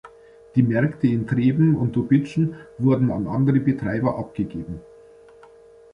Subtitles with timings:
[0.55, 4.81] Die Märkte in Treben und Dobitschen wurden an andere Betreiber abgegeben.